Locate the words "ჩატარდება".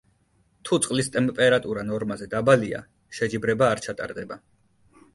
3.89-4.45